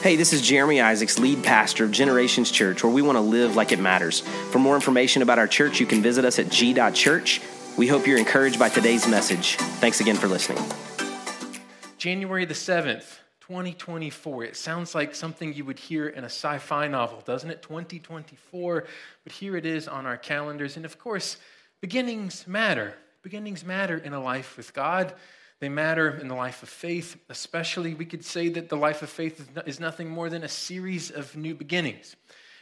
[0.00, 3.56] Hey, this is Jeremy Isaacs, lead pastor of Generations Church, where we want to live
[3.56, 4.20] like it matters.
[4.52, 7.40] For more information about our church, you can visit us at g.church.
[7.76, 9.56] We hope you're encouraged by today's message.
[9.56, 10.62] Thanks again for listening.
[11.98, 14.44] January the 7th, 2024.
[14.44, 17.60] It sounds like something you would hear in a sci fi novel, doesn't it?
[17.62, 18.86] 2024.
[19.24, 20.76] But here it is on our calendars.
[20.76, 21.38] And of course,
[21.80, 22.94] beginnings matter.
[23.22, 25.12] Beginnings matter in a life with God.
[25.60, 27.94] They matter in the life of faith, especially.
[27.94, 31.36] We could say that the life of faith is nothing more than a series of
[31.36, 32.14] new beginnings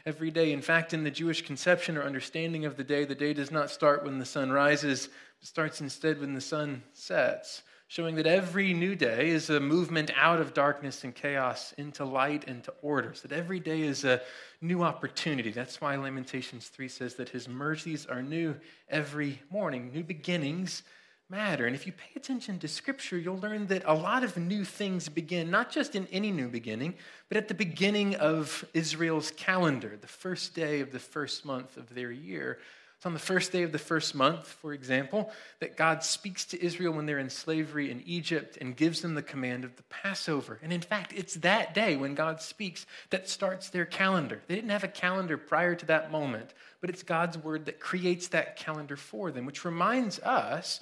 [0.06, 0.52] every day.
[0.52, 3.70] In fact, in the Jewish conception or understanding of the day, the day does not
[3.70, 5.10] start when the sun rises,
[5.42, 10.10] it starts instead when the sun sets, showing that every new day is a movement
[10.16, 13.12] out of darkness and chaos into light and to order.
[13.12, 14.22] So that every day is a
[14.62, 15.50] new opportunity.
[15.50, 18.56] That's why Lamentations 3 says that his mercies are new
[18.88, 20.83] every morning, new beginnings
[21.28, 21.66] matter.
[21.66, 25.08] And if you pay attention to Scripture, you'll learn that a lot of new things
[25.08, 26.94] begin, not just in any new beginning,
[27.28, 31.94] but at the beginning of Israel's calendar, the first day of the first month of
[31.94, 32.58] their year.
[32.96, 36.64] It's on the first day of the first month, for example, that God speaks to
[36.64, 40.58] Israel when they're in slavery in Egypt and gives them the command of the Passover.
[40.62, 44.40] And in fact, it's that day when God speaks that starts their calendar.
[44.46, 48.28] They didn't have a calendar prior to that moment, but it's God's word that creates
[48.28, 50.80] that calendar for them, which reminds us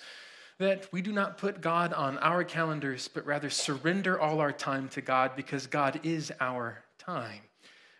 [0.59, 4.89] that we do not put God on our calendars, but rather surrender all our time
[4.91, 7.41] to God because God is our time.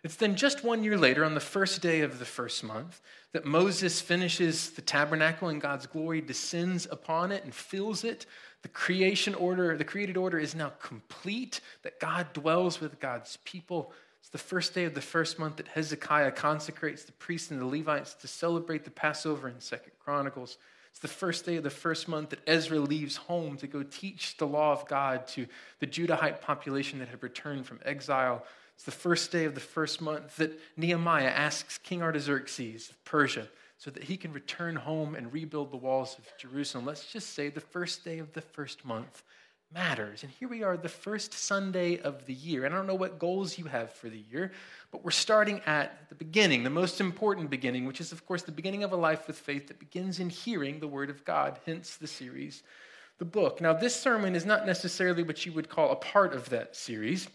[0.03, 3.01] It's then just one year later, on the first day of the first month,
[3.33, 8.27] that Moses finishes the tabernacle and God's glory descends upon it and fills it.
[8.61, 13.93] The creation order, the created order is now complete, that God dwells with God's people.
[14.19, 17.65] It's the first day of the first month that Hezekiah consecrates the priests and the
[17.65, 20.59] Levites to celebrate the Passover in Second Chronicles.
[20.95, 24.37] It's the first day of the first month that Ezra leaves home to go teach
[24.37, 25.45] the law of God to
[25.79, 28.45] the Judahite population that had returned from exile.
[28.75, 33.49] It's the first day of the first month that Nehemiah asks King Artaxerxes of Persia
[33.77, 36.85] so that he can return home and rebuild the walls of Jerusalem.
[36.85, 39.21] Let's just say the first day of the first month
[39.75, 40.23] matters.
[40.23, 42.63] And here we are, the first Sunday of the year.
[42.63, 44.53] And I don't know what goals you have for the year,
[44.89, 48.53] but we're starting at the beginning, the most important beginning, which is, of course, the
[48.53, 51.97] beginning of a life with faith that begins in hearing the Word of God, hence
[51.97, 52.63] the series,
[53.17, 53.59] the book.
[53.59, 57.27] Now, this sermon is not necessarily what you would call a part of that series.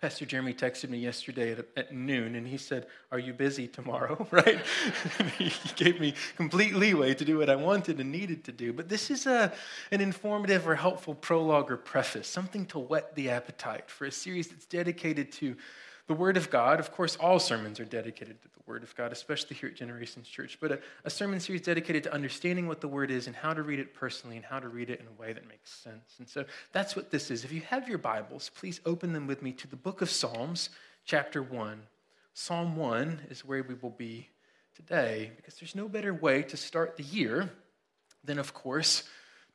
[0.00, 4.28] Pastor Jeremy texted me yesterday at, at, noon and he said, Are you busy tomorrow?
[4.30, 4.60] right?
[5.38, 8.72] he gave me complete leeway to do what I wanted and needed to do.
[8.72, 9.52] But this is a,
[9.90, 14.46] an informative or helpful prologue or preface, something to whet the appetite for a series
[14.46, 15.56] that's dedicated to
[16.08, 19.12] the Word of God, of course, all sermons are dedicated to the Word of God,
[19.12, 22.88] especially here at Generations Church, but a, a, sermon series dedicated to understanding what the
[22.88, 25.20] Word is and how to read it personally and how to read it in a
[25.20, 26.14] way that makes sense.
[26.18, 27.44] And so that's what this is.
[27.44, 30.70] If you have your Bibles, please open them with me to the book of Psalms,
[31.04, 31.82] chapter 1.
[32.32, 34.28] Psalm 1 is where we will be
[34.74, 37.50] today, because there's no better way to start the year
[38.24, 39.04] than, of course,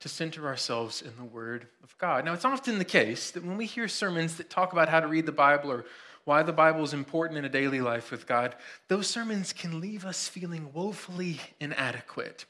[0.02, 2.26] to center ourselves in the Word of God.
[2.26, 5.08] Now, it's often the case that when we hear sermons that talk about how to
[5.08, 5.86] read the Bible or
[6.26, 8.56] why the Bible is important in a daily life with God,
[8.88, 12.46] those sermons can leave us feeling woefully inadequate.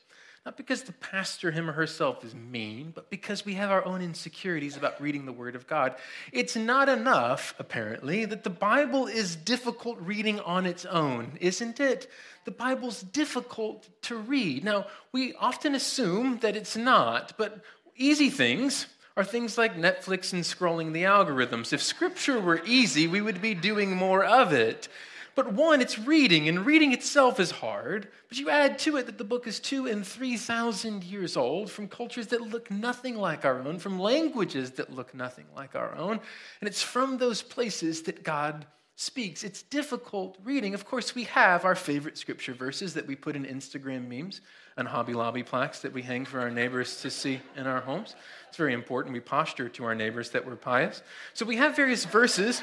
[0.45, 4.01] Not because the pastor, him or herself, is mean, but because we have our own
[4.01, 5.95] insecurities about reading the Word of God.
[6.33, 12.11] It's not enough, apparently, that the Bible is difficult reading on its own, isn't it?
[12.43, 14.65] The Bible's difficult to read.
[14.65, 17.61] Now, we often assume that it's not, but
[17.95, 21.73] easy things are things like Netflix and scrolling the algorithms.
[21.73, 24.87] If scripture were easy, we would be doing more of it.
[25.35, 28.07] But one, it's reading, and reading itself is hard.
[28.29, 31.71] But you add to it that the book is two and three thousand years old
[31.71, 35.95] from cultures that look nothing like our own, from languages that look nothing like our
[35.95, 36.19] own.
[36.61, 39.43] And it's from those places that God speaks.
[39.43, 40.73] It's difficult reading.
[40.73, 44.41] Of course, we have our favorite scripture verses that we put in Instagram memes
[44.77, 48.15] and Hobby Lobby plaques that we hang for our neighbors to see in our homes.
[48.47, 49.13] It's very important.
[49.13, 51.01] We posture to our neighbors that we're pious.
[51.33, 52.61] So we have various verses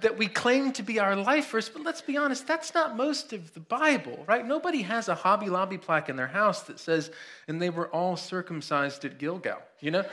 [0.00, 3.32] that we claim to be our life verse, but let's be honest, that's not most
[3.32, 4.44] of the Bible, right?
[4.44, 7.10] Nobody has a Hobby Lobby plaque in their house that says,
[7.46, 10.04] and they were all circumcised at Gilgal, you know?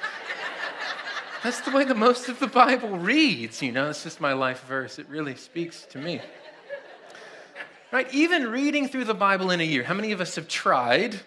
[1.43, 3.89] That's the way the most of the Bible reads, you know?
[3.89, 4.99] It's just my life verse.
[4.99, 6.21] It really speaks to me.
[7.91, 8.13] Right?
[8.13, 9.83] Even reading through the Bible in a year.
[9.83, 11.21] How many of us have tried,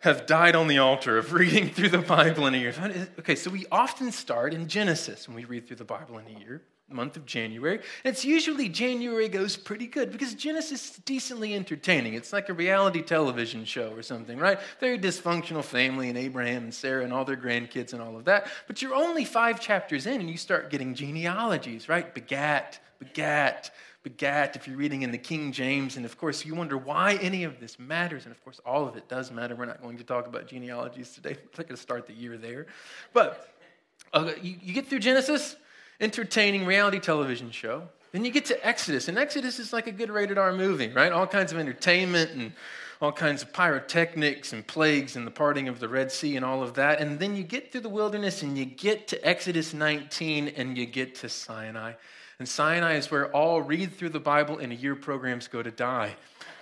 [0.00, 2.74] have died on the altar of reading through the Bible in a year?
[3.18, 6.38] Okay, so we often start in Genesis when we read through the Bible in a
[6.38, 6.62] year.
[6.88, 7.76] Month of January.
[7.76, 12.14] And it's usually January goes pretty good because Genesis is decently entertaining.
[12.14, 14.58] It's like a reality television show or something, right?
[14.80, 18.48] Very dysfunctional family and Abraham and Sarah and all their grandkids and all of that.
[18.66, 22.14] But you're only five chapters in and you start getting genealogies, right?
[22.14, 23.70] Begat, begat,
[24.02, 25.96] begat, if you're reading in the King James.
[25.96, 28.26] And of course, you wonder why any of this matters.
[28.26, 29.56] And of course, all of it does matter.
[29.56, 31.30] We're not going to talk about genealogies today.
[31.42, 32.66] We're not going to start the year there.
[33.14, 33.48] But
[34.12, 35.56] uh, you, you get through Genesis,
[36.04, 37.88] entertaining reality television show.
[38.12, 41.10] Then you get to Exodus, and Exodus is like a good rated R movie, right?
[41.10, 42.52] All kinds of entertainment and
[43.00, 46.62] all kinds of pyrotechnics and plagues and the parting of the Red Sea and all
[46.62, 47.00] of that.
[47.00, 50.86] And then you get through the wilderness and you get to Exodus 19 and you
[50.86, 51.94] get to Sinai.
[52.38, 55.70] And Sinai is where all read through the Bible in a year programs go to
[55.70, 56.14] die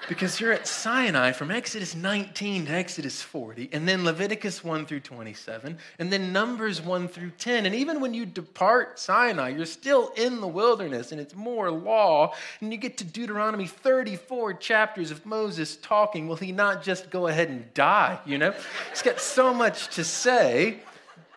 [0.09, 5.01] because you're at Sinai from Exodus 19 to Exodus 40, and then Leviticus 1 through
[5.01, 7.67] 27, and then Numbers 1 through 10.
[7.67, 12.35] And even when you depart Sinai, you're still in the wilderness, and it's more law.
[12.61, 16.29] And you get to Deuteronomy 34 chapters of Moses talking.
[16.29, 18.19] Will he not just go ahead and die?
[18.27, 18.55] You know,
[18.91, 20.81] he's got so much to say.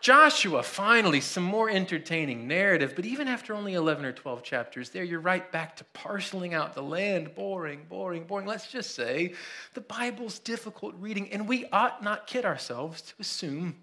[0.00, 2.92] Joshua, finally, some more entertaining narrative.
[2.94, 6.74] But even after only 11 or 12 chapters, there you're right back to parceling out
[6.74, 7.34] the land.
[7.34, 8.46] Boring, boring, boring.
[8.46, 9.34] Let's just say
[9.74, 13.76] the Bible's difficult reading, and we ought not kid ourselves to assume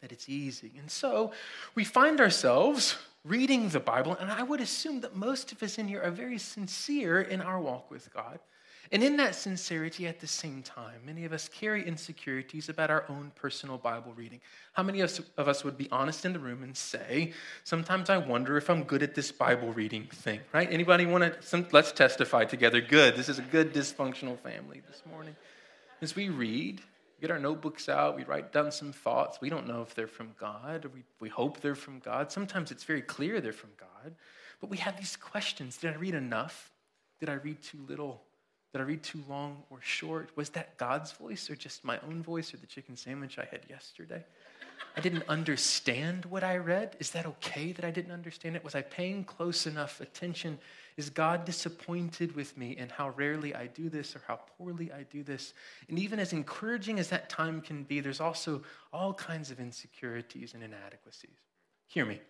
[0.00, 0.72] that it's easy.
[0.78, 1.32] And so
[1.74, 5.88] we find ourselves reading the Bible, and I would assume that most of us in
[5.88, 8.40] here are very sincere in our walk with God.
[8.92, 13.04] And in that sincerity, at the same time, many of us carry insecurities about our
[13.08, 14.40] own personal Bible reading.
[14.72, 17.32] How many of us would be honest in the room and say,
[17.62, 20.68] sometimes I wonder if I'm good at this Bible reading thing, right?
[20.72, 22.80] Anybody want to, let's testify together.
[22.80, 23.14] Good.
[23.14, 25.36] This is a good dysfunctional family this morning.
[26.02, 26.80] As we read,
[27.20, 29.40] get our notebooks out, we write down some thoughts.
[29.40, 32.32] We don't know if they're from God, or we, we hope they're from God.
[32.32, 34.16] Sometimes it's very clear they're from God.
[34.60, 36.72] But we have these questions Did I read enough?
[37.20, 38.22] Did I read too little?
[38.72, 40.30] Did I read too long or short?
[40.36, 43.60] Was that God's voice or just my own voice or the chicken sandwich I had
[43.68, 44.24] yesterday?
[44.96, 46.96] I didn't understand what I read.
[46.98, 48.64] Is that okay that I didn't understand it?
[48.64, 50.58] Was I paying close enough attention?
[50.96, 55.04] Is God disappointed with me in how rarely I do this or how poorly I
[55.04, 55.54] do this?
[55.88, 58.62] And even as encouraging as that time can be, there's also
[58.92, 61.38] all kinds of insecurities and inadequacies.
[61.86, 62.20] Hear me.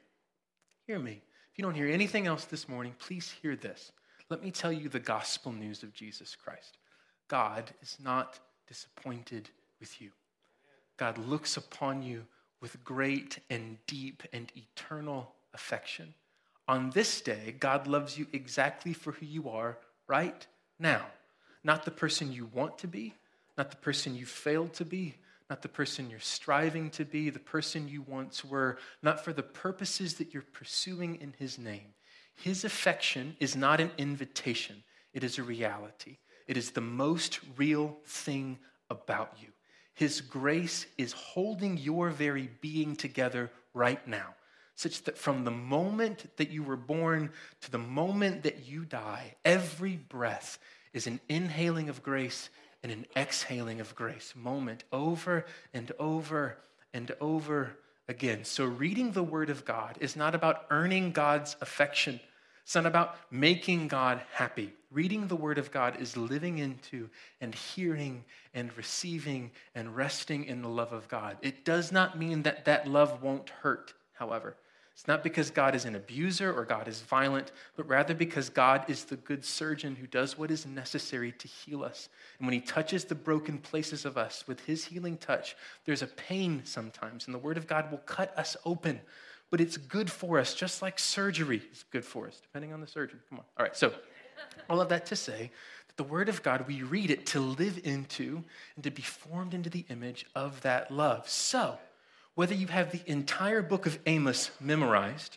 [0.86, 1.22] Hear me.
[1.52, 3.92] If you don't hear anything else this morning, please hear this.
[4.30, 6.78] Let me tell you the gospel news of Jesus Christ
[7.28, 9.50] God is not disappointed
[9.80, 10.10] with you.
[10.96, 12.24] God looks upon you
[12.60, 16.14] with great and deep and eternal affection.
[16.68, 20.46] On this day, God loves you exactly for who you are right
[20.78, 21.04] now.
[21.64, 23.14] Not the person you want to be,
[23.58, 25.16] not the person you failed to be,
[25.48, 29.42] not the person you're striving to be, the person you once were, not for the
[29.42, 31.94] purposes that you're pursuing in His name.
[32.36, 34.82] His affection is not an invitation,
[35.12, 36.18] it is a reality.
[36.46, 38.58] It is the most real thing
[38.90, 39.48] about you.
[39.94, 44.34] His grace is holding your very being together right now,
[44.74, 47.30] such that from the moment that you were born
[47.60, 50.58] to the moment that you die, every breath
[50.92, 52.50] is an inhaling of grace
[52.82, 56.56] and an exhaling of grace, moment over and over
[56.92, 57.76] and over
[58.10, 58.44] again.
[58.44, 62.20] So, reading the Word of God is not about earning God's affection
[62.70, 64.72] it's not about making God happy.
[64.92, 67.10] Reading the Word of God is living into
[67.40, 68.24] and hearing
[68.54, 71.36] and receiving and resting in the love of God.
[71.42, 74.54] It does not mean that that love won't hurt, however.
[75.00, 78.84] It's not because God is an abuser or God is violent, but rather because God
[78.86, 82.10] is the good surgeon who does what is necessary to heal us.
[82.38, 86.06] And when He touches the broken places of us with His healing touch, there's a
[86.06, 89.00] pain sometimes, and the Word of God will cut us open
[89.50, 92.86] but it's good for us, just like surgery is good for us, depending on the
[92.86, 93.18] surgeon.
[93.28, 93.44] Come on.
[93.58, 93.92] All right, so
[94.68, 95.50] all of that to say
[95.88, 98.44] that the Word of God, we read it to live into
[98.76, 101.28] and to be formed into the image of that love.
[101.28, 101.78] So,
[102.40, 105.36] whether you have the entire book of Amos memorized,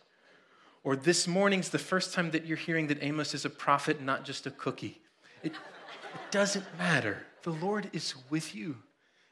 [0.85, 4.23] or this morning's the first time that you're hearing that Amos is a prophet, not
[4.23, 5.01] just a cookie,
[5.43, 7.25] it, it doesn't matter.
[7.41, 8.77] The Lord is with you,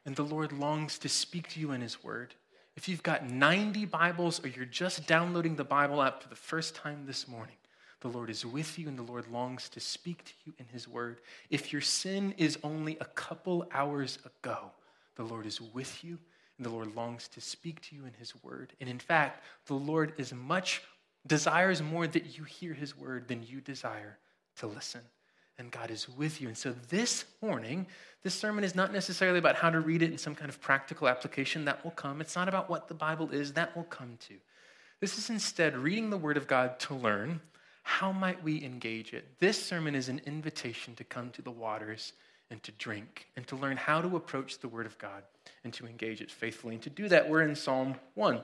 [0.06, 2.36] and the Lord longs to speak to you in His Word.
[2.76, 6.76] If you've got 90 Bibles or you're just downloading the Bible app for the first
[6.76, 7.56] time this morning,
[8.02, 10.90] the Lord is with you and the Lord longs to speak to you in His
[10.90, 11.22] Word.
[11.50, 14.72] If your sin is only a couple hours ago,
[15.16, 16.18] the Lord is with you
[16.66, 18.74] the Lord longs to speak to you in His Word.
[18.80, 20.82] And in fact, the Lord is much,
[21.26, 24.18] desires more that you hear His Word than you desire
[24.58, 25.02] to listen
[25.62, 26.48] and God is with you.
[26.48, 27.86] And so this morning,
[28.24, 31.08] this sermon is not necessarily about how to read it in some kind of practical
[31.08, 31.66] application.
[31.66, 32.20] That will come.
[32.20, 33.54] It's not about what the Bible is.
[33.54, 34.34] That will come to.
[35.00, 37.42] This is instead reading the Word of God to learn.
[37.84, 39.40] How might we engage it?
[39.40, 42.14] This sermon is an invitation to come to the waters
[42.52, 45.24] and to drink and to learn how to approach the Word of God
[45.64, 46.76] and to engage it faithfully.
[46.76, 48.42] And to do that, we're in Psalm 1.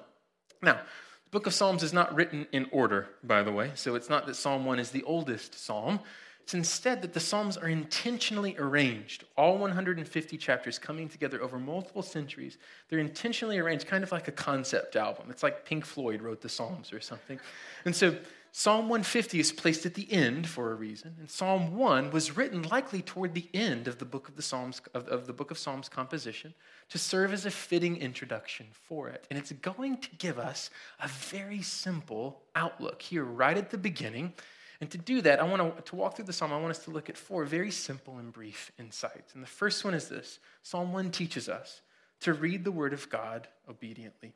[0.64, 4.10] Now, the book of Psalms is not written in order, by the way, so it's
[4.10, 6.00] not that Psalm 1 is the oldest psalm.
[6.42, 12.02] It's instead that the Psalms are intentionally arranged, all 150 chapters coming together over multiple
[12.02, 12.58] centuries.
[12.88, 15.28] They're intentionally arranged, kind of like a concept album.
[15.30, 17.38] It's like Pink Floyd wrote the Psalms or something.
[17.84, 18.16] And so
[18.58, 22.64] Psalm 150 is placed at the end for a reason, and Psalm 1 was written
[22.64, 25.60] likely toward the end of the book of the Psalms of, of, the book of
[25.60, 26.56] Psalms composition
[26.90, 29.28] to serve as a fitting introduction for it.
[29.30, 34.34] And it's going to give us a very simple outlook here right at the beginning
[34.82, 36.52] and to do that, I want to, to walk through the psalm.
[36.52, 39.36] I want us to look at four very simple and brief insights.
[39.36, 41.82] And the first one is this Psalm 1 teaches us
[42.22, 44.34] to read the word of God obediently.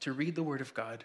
[0.00, 1.04] To read the word of God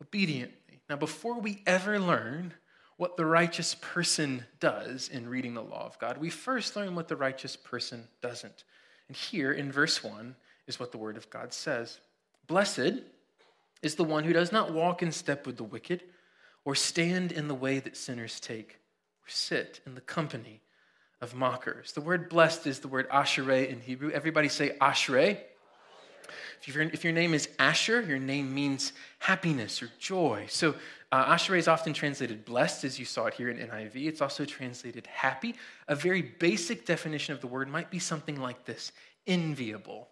[0.00, 0.61] obediently.
[0.88, 2.54] Now, before we ever learn
[2.96, 7.08] what the righteous person does in reading the law of God, we first learn what
[7.08, 8.64] the righteous person doesn't.
[9.08, 10.36] And here in verse 1
[10.66, 11.98] is what the word of God says
[12.46, 13.02] Blessed
[13.82, 16.02] is the one who does not walk in step with the wicked
[16.64, 18.78] or stand in the way that sinners take,
[19.24, 20.60] or sit in the company
[21.20, 21.92] of mockers.
[21.92, 24.10] The word blessed is the word ashereh in Hebrew.
[24.10, 25.38] Everybody say ashereh.
[26.66, 30.46] If, if your name is Asher, your name means happiness or joy.
[30.48, 30.74] So
[31.12, 34.06] uh, Ashereh is often translated blessed, as you saw it here in NIV.
[34.06, 35.54] It's also translated happy.
[35.88, 38.92] A very basic definition of the word might be something like this
[39.26, 40.08] enviable.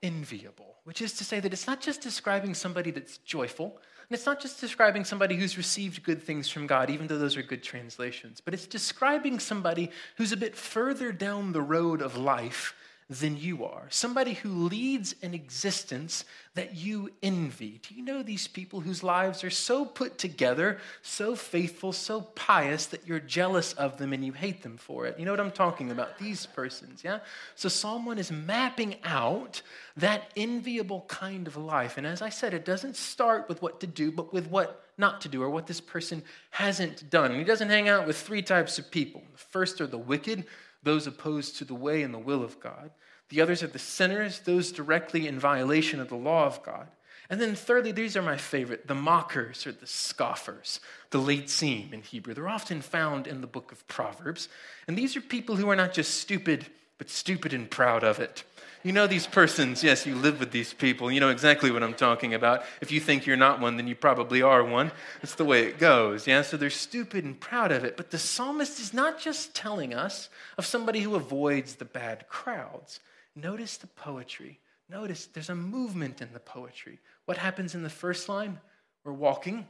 [0.00, 4.26] Enviable, which is to say that it's not just describing somebody that's joyful, and it's
[4.26, 7.64] not just describing somebody who's received good things from God, even though those are good
[7.64, 12.74] translations, but it's describing somebody who's a bit further down the road of life
[13.10, 17.80] than you are, somebody who leads an existence that you envy.
[17.88, 22.84] Do you know these people whose lives are so put together, so faithful, so pious
[22.86, 25.18] that you're jealous of them and you hate them for it?
[25.18, 26.18] You know what I'm talking about?
[26.18, 27.20] These persons, yeah?
[27.54, 29.62] So Psalm 1 is mapping out
[29.96, 31.96] that enviable kind of life.
[31.96, 35.22] And as I said, it doesn't start with what to do, but with what not
[35.22, 37.30] to do or what this person hasn't done.
[37.30, 39.22] And he doesn't hang out with three types of people.
[39.32, 40.44] The first are the wicked
[40.88, 42.90] those opposed to the way and the will of God.
[43.28, 46.88] The others are the sinners, those directly in violation of the law of God.
[47.28, 50.80] And then, thirdly, these are my favorite the mockers or the scoffers,
[51.10, 52.32] the late letzim in Hebrew.
[52.32, 54.48] They're often found in the book of Proverbs.
[54.86, 56.64] And these are people who are not just stupid,
[56.98, 58.44] but stupid and proud of it.
[58.84, 61.10] You know these persons, yes, you live with these people.
[61.10, 62.62] You know exactly what I'm talking about.
[62.80, 64.92] If you think you're not one, then you probably are one.
[65.20, 66.42] That's the way it goes, yeah?
[66.42, 67.96] So they're stupid and proud of it.
[67.96, 73.00] But the psalmist is not just telling us of somebody who avoids the bad crowds.
[73.34, 74.60] Notice the poetry.
[74.88, 77.00] Notice there's a movement in the poetry.
[77.24, 78.60] What happens in the first line?
[79.04, 79.66] We're walking.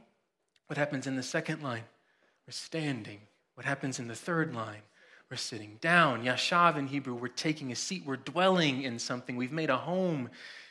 [0.67, 1.83] What happens in the second line?
[2.47, 3.21] We're standing.
[3.55, 4.81] What happens in the third line?
[5.29, 6.23] We're sitting down.
[6.23, 8.03] Yashav in Hebrew, we're taking a seat.
[8.03, 9.35] We're dwelling in something.
[9.35, 10.29] We've made a home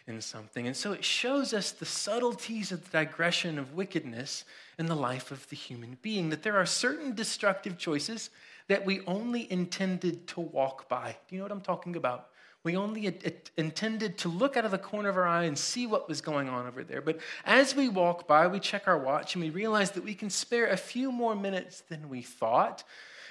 [0.08, 0.66] in something.
[0.66, 4.44] And so it shows us the subtleties of the digression of wickedness
[4.76, 8.30] in the life of the human being, that there are certain destructive choices
[8.66, 11.16] that we only intended to walk by.
[11.28, 12.30] Do you know what I'm talking about?
[12.64, 13.16] We only
[13.56, 16.48] intended to look out of the corner of our eye and see what was going
[16.48, 17.00] on over there.
[17.00, 20.28] But as we walk by, we check our watch and we realize that we can
[20.28, 22.82] spare a few more minutes than we thought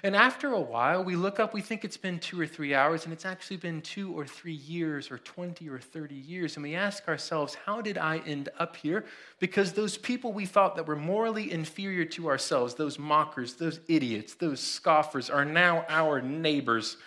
[0.04, 3.06] and after a while, we look up, we think it's been two or three hours,
[3.06, 6.56] and it's actually been two or three years, or 20 or 30 years.
[6.56, 9.06] And we ask ourselves, how did I end up here?
[9.40, 14.36] Because those people we thought that were morally inferior to ourselves, those mockers, those idiots,
[14.36, 16.98] those scoffers, are now our neighbors.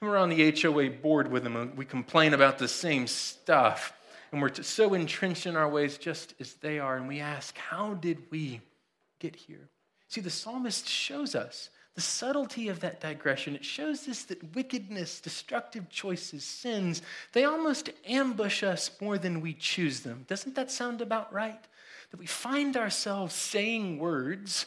[0.00, 3.94] And we're on the HOA board with them, and we complain about the same stuff.
[4.32, 6.96] And we're so entrenched in our ways just as they are.
[6.96, 8.60] And we ask, how did we
[9.20, 9.70] get here?
[10.08, 15.20] See, the psalmist shows us the subtlety of that digression, it shows us that wickedness,
[15.20, 20.24] destructive choices, sins, they almost ambush us more than we choose them.
[20.26, 21.62] Doesn't that sound about right?
[22.10, 24.66] That we find ourselves saying words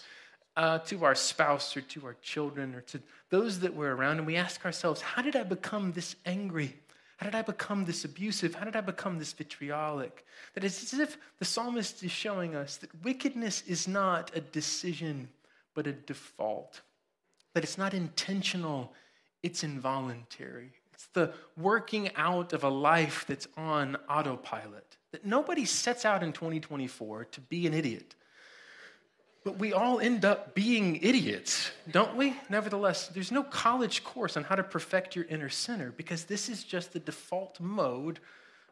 [0.55, 4.25] uh, to our spouse or to our children or to those that we're around, and
[4.25, 6.73] we ask ourselves, how did I become this angry?
[7.17, 8.55] How did I become this abusive?
[8.55, 10.25] How did I become this vitriolic?
[10.53, 15.27] That it's as if the psalmist is showing us that wickedness is not a decision,
[15.73, 16.81] but a default
[17.57, 18.93] that it's not intentional,
[19.41, 20.73] it's involuntary.
[20.93, 24.95] It's the working out of a life that's on autopilot.
[25.11, 28.13] That nobody sets out in 2024 to be an idiot.
[29.43, 32.35] But we all end up being idiots, don't we?
[32.47, 36.63] Nevertheless, there's no college course on how to perfect your inner sinner because this is
[36.63, 38.19] just the default mode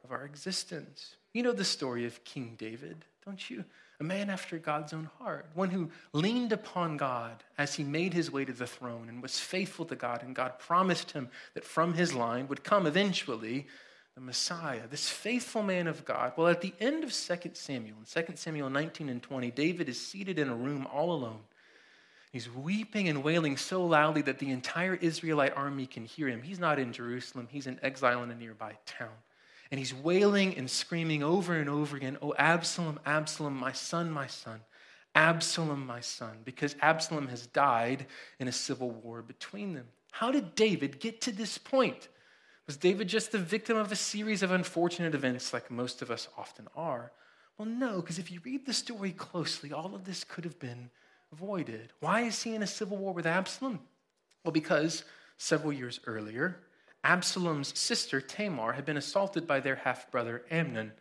[0.06, 1.16] of our existence.
[1.34, 3.06] You know the story of King David.
[3.26, 3.66] don't you?
[4.00, 8.30] A man after God's own heart, one who leaned upon God as he made his
[8.30, 11.94] way to the throne and was faithful to God, and God promised him that from
[11.94, 13.68] his line would come eventually
[14.14, 16.34] the Messiah, this faithful man of God.
[16.38, 20.00] Well, at the end of 2 Samuel, in 2 Samuel 19 and 20, David is
[20.00, 21.42] seated in a room all alone.
[22.32, 26.42] He's weeping and wailing so loudly that the entire Israelite army can hear him.
[26.42, 29.16] He's not in Jerusalem, he's in exile in a nearby town.
[29.72, 34.28] And he's wailing and screaming over and over again, Oh, Absalom, Absalom, my son, my
[34.28, 34.62] son,
[35.16, 38.06] Absalom, my son, because Absalom has died
[38.40, 39.88] in a civil war between them.
[40.12, 42.10] How did David get to this point?
[42.68, 46.28] Was David just the victim of a series of unfortunate events like most of us
[46.38, 47.12] often are?
[47.58, 50.90] Well, no, because if you read the story closely, all of this could have been
[51.32, 51.94] avoided.
[52.00, 53.80] Why is he in a civil war with Absalom?
[54.44, 55.04] Well, because
[55.38, 56.58] several years earlier,
[57.06, 60.92] Absalom's sister Tamar had been assaulted by their half brother Amnon.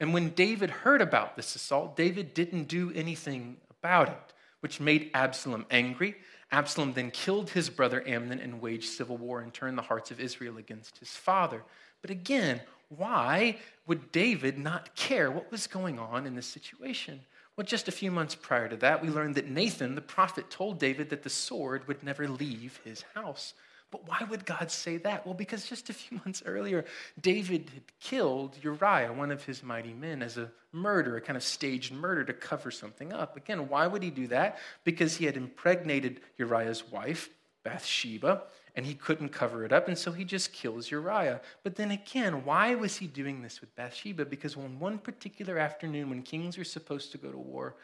[0.00, 5.12] And when David heard about this assault, David didn't do anything about it, which made
[5.14, 6.16] Absalom angry.
[6.50, 10.18] Absalom then killed his brother Amnon and waged civil war and turned the hearts of
[10.18, 11.62] Israel against his father.
[12.00, 17.20] But again, why would David not care what was going on in this situation?
[17.56, 20.80] Well, just a few months prior to that, we learned that Nathan, the prophet, told
[20.80, 23.54] David that the sword would never leave his house.
[23.92, 25.24] But why would God say that?
[25.26, 26.84] Well, because just a few months earlier,
[27.20, 31.44] David had killed Uriah, one of his mighty men, as a murder, a kind of
[31.44, 33.36] staged murder to cover something up.
[33.36, 34.58] Again, why would he do that?
[34.82, 37.28] Because he had impregnated Uriah's wife,
[37.62, 38.44] Bathsheba,
[38.74, 41.42] and he couldn't cover it up, and so he just kills Uriah.
[41.62, 44.24] But then again, why was he doing this with Bathsheba?
[44.24, 47.76] Because on one particular afternoon, when kings are supposed to go to war,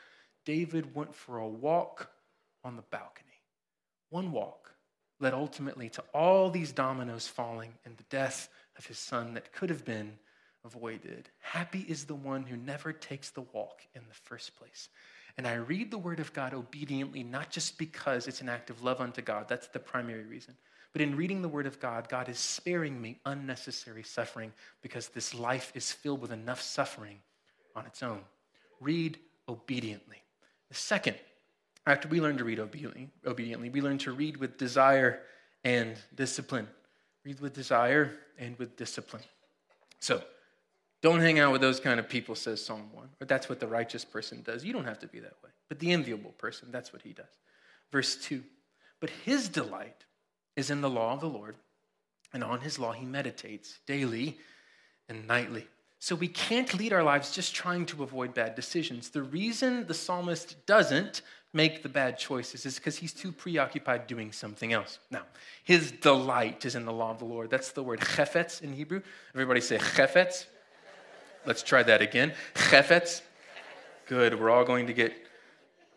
[0.47, 2.11] David went for a walk
[2.65, 3.27] on the balcony.
[4.09, 4.68] One walk
[5.21, 9.71] led ultimately to all these dominoes falling and the death of his son that could
[9.71, 10.13] have been
[10.65, 11.29] avoided.
[11.41, 14.89] Happy is the one who never takes the walk in the first place.
[15.37, 18.83] And I read the word of God obediently, not just because it's an act of
[18.83, 20.55] love unto God, that's the primary reason,
[20.93, 25.35] but in reading the Word of God, God is sparing me unnecessary suffering because this
[25.35, 27.19] life is filled with enough suffering
[27.77, 28.21] on its own.
[28.81, 30.23] Read obediently.
[30.69, 31.17] The second,
[31.88, 35.21] after we learn to read obediently, we learn to read with desire
[35.64, 36.68] and discipline.
[37.24, 39.22] Read with desire and with discipline.
[39.98, 40.22] So,
[41.01, 43.09] don't hang out with those kind of people, says Psalm 1.
[43.18, 44.64] But that's what the righteous person does.
[44.64, 45.51] You don't have to be that way.
[45.68, 47.27] But the enviable person, that's what he does.
[47.90, 48.42] Verse 2
[49.01, 50.05] But his delight
[50.57, 51.57] is in the law of the Lord,
[52.33, 54.38] and on his law he meditates daily
[55.09, 55.68] and nightly.
[56.01, 59.11] So we can't lead our lives just trying to avoid bad decisions.
[59.11, 61.22] The reason the psalmist doesn't
[61.53, 64.99] make the bad choices is because he's too preoccupied doing something else.
[65.11, 65.23] Now,
[65.65, 67.51] his delight is in the law of the Lord.
[67.51, 69.03] That's the word chefetz in Hebrew.
[69.35, 70.47] Everybody say chefetz.
[71.47, 72.35] Let's try that again.
[72.55, 73.23] Chefetz.
[74.07, 74.39] Good.
[74.39, 75.15] We're all going to get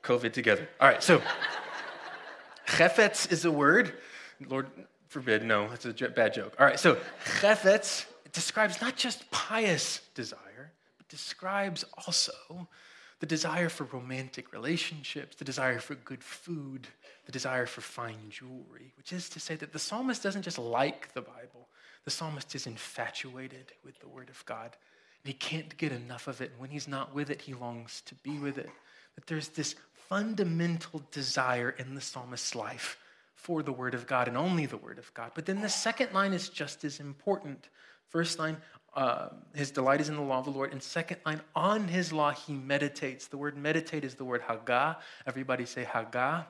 [0.04, 0.68] COVID together.
[0.80, 1.22] All right, so
[2.68, 3.94] chefetz is a word
[4.50, 4.68] Lord
[5.08, 6.56] forbid, no, that's a bad joke.
[6.60, 12.68] All right, so chefetz describes not just pious desire, but describes also
[13.21, 16.88] the desire for romantic relationships, the desire for good food,
[17.27, 21.13] the desire for fine jewelry, which is to say that the psalmist doesn't just like
[21.13, 21.67] the Bible,
[22.03, 24.75] the psalmist is infatuated with the Word of God.
[25.23, 26.49] And he can't get enough of it.
[26.49, 28.71] And when he's not with it, he longs to be with it.
[29.13, 29.75] That there's this
[30.10, 32.97] fundamental desire in the psalmist's life
[33.36, 35.34] for the Word of God and only the Word of God.
[35.36, 37.69] But then the second line is just as important.
[38.07, 38.57] First line,
[38.93, 40.71] uh, his delight is in the law of the Lord.
[40.71, 43.27] And second line, on his law he meditates.
[43.27, 44.97] The word meditate is the word haggah.
[45.25, 46.45] Everybody say haggah.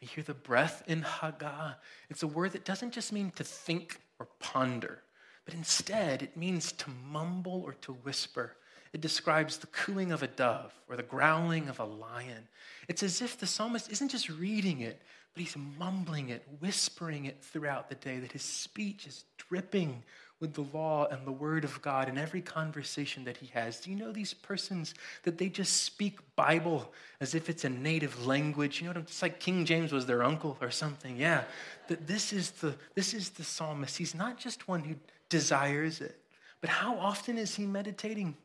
[0.00, 1.76] You hear the breath in haggah.
[2.10, 5.02] It's a word that doesn't just mean to think or ponder,
[5.44, 8.56] but instead it means to mumble or to whisper.
[8.92, 12.48] It describes the cooing of a dove or the growling of a lion.
[12.88, 15.00] It's as if the psalmist isn't just reading it,
[15.32, 20.02] but he's mumbling it, whispering it throughout the day, that his speech is dripping
[20.42, 23.78] with the law and the word of God in every conversation that he has.
[23.78, 28.26] Do you know these persons that they just speak Bible as if it's a native
[28.26, 28.80] language?
[28.80, 31.16] You know, what I'm it's like King James was their uncle or something.
[31.16, 31.44] Yeah,
[31.86, 33.96] that this is the this is the psalmist.
[33.96, 34.96] He's not just one who
[35.28, 36.18] desires it,
[36.60, 38.36] but how often is he meditating?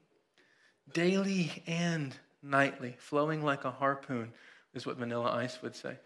[0.93, 4.31] Daily and nightly, flowing like a harpoon,
[4.75, 5.97] is what Vanilla Ice would say.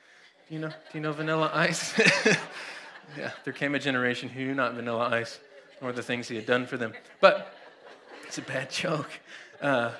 [0.47, 1.93] Do you know, do you know Vanilla Ice?
[3.17, 5.37] yeah, there came a generation who knew not Vanilla Ice
[5.81, 6.93] or the things he had done for them.
[7.19, 7.53] But
[8.25, 9.09] it's a bad joke.
[9.61, 9.91] Uh,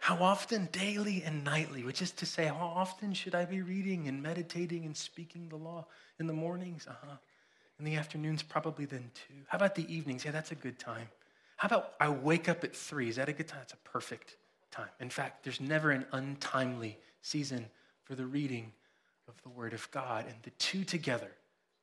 [0.00, 4.08] how often, daily and nightly, which is to say, how often should I be reading
[4.08, 5.86] and meditating and speaking the law?
[6.18, 6.86] In the mornings?
[6.88, 7.16] Uh huh.
[7.78, 9.34] In the afternoons, probably then too.
[9.48, 10.24] How about the evenings?
[10.24, 11.08] Yeah, that's a good time.
[11.56, 13.08] How about I wake up at three?
[13.08, 13.60] Is that a good time?
[13.60, 14.36] That's a perfect
[14.70, 14.88] time.
[14.98, 17.66] In fact, there's never an untimely season
[18.04, 18.72] for the reading
[19.28, 20.24] of the Word of God.
[20.26, 21.30] And the two together,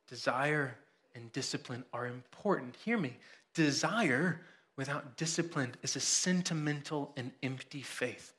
[0.08, 0.76] desire
[1.14, 2.76] and discipline, are important.
[2.84, 3.16] Hear me.
[3.54, 4.40] Desire
[4.76, 8.32] without discipline is a sentimental and empty faith.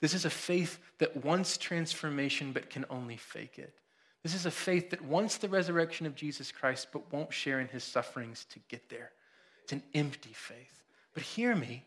[0.00, 3.74] This is a faith that wants transformation but can only fake it.
[4.22, 7.68] This is a faith that wants the resurrection of Jesus Christ but won't share in
[7.68, 9.12] his sufferings to get there.
[9.62, 10.82] It's an empty faith.
[11.14, 11.84] But hear me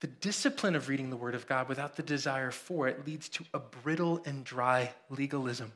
[0.00, 3.44] the discipline of reading the Word of God without the desire for it leads to
[3.54, 5.72] a brittle and dry legalism.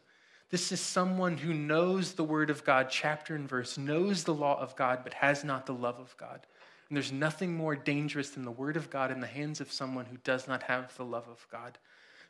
[0.51, 4.61] This is someone who knows the Word of God, chapter and verse, knows the law
[4.61, 6.47] of God, but has not the love of God.
[6.89, 10.05] And there's nothing more dangerous than the Word of God in the hands of someone
[10.05, 11.79] who does not have the love of God.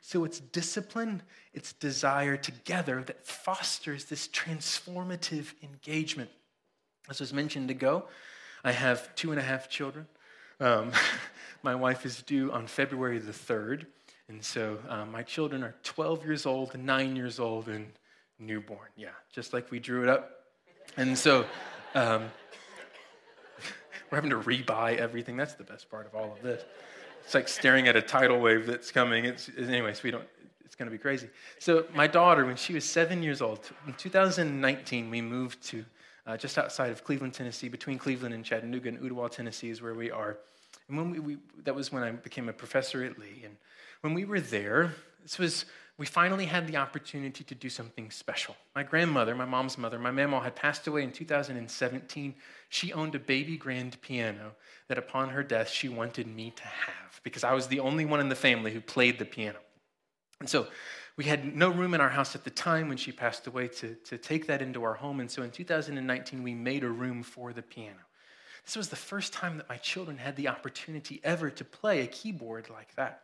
[0.01, 1.21] So it's discipline,
[1.53, 6.31] it's desire together that fosters this transformative engagement.
[7.09, 8.05] As was mentioned ago,
[8.63, 10.07] I have two and a half children.
[10.59, 10.91] Um,
[11.63, 13.85] my wife is due on February the 3rd.
[14.27, 17.87] And so um, my children are 12 years old, 9 years old, and
[18.39, 18.89] newborn.
[18.95, 20.45] Yeah, just like we drew it up.
[20.95, 21.45] And so
[21.95, 22.23] um,
[24.11, 25.37] we're having to rebuy everything.
[25.37, 26.63] That's the best part of all of this.
[27.23, 29.25] It's like staring at a tidal wave that's coming.
[29.25, 30.23] It's, anyways, we don't,
[30.63, 31.29] it's going to be crazy.
[31.59, 35.83] So my daughter, when she was seven years old, in 2019, we moved to
[36.25, 39.93] uh, just outside of Cleveland, Tennessee, between Cleveland and Chattanooga and Ooltewah, Tennessee is where
[39.93, 40.37] we are.
[40.87, 43.41] And when we, we, that was when I became a professor at Lee.
[43.43, 43.57] And
[44.01, 45.65] when we were there, this was,
[45.97, 48.55] we finally had the opportunity to do something special.
[48.75, 52.35] My grandmother, my mom's mother, my mama had passed away in 2017.
[52.69, 54.53] She owned a baby grand piano
[54.89, 58.19] that upon her death she wanted me to have because I was the only one
[58.19, 59.57] in the family who played the piano.
[60.39, 60.67] And so
[61.15, 63.95] we had no room in our house at the time when she passed away to,
[63.95, 65.19] to take that into our home.
[65.19, 67.97] And so in 2019, we made a room for the piano.
[68.65, 72.07] This was the first time that my children had the opportunity ever to play a
[72.07, 73.23] keyboard like that.